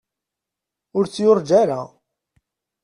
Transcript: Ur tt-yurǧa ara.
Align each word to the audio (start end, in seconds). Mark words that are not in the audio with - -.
Ur 0.97 1.05
tt-yurǧa 1.05 1.53
ara. 1.61 1.79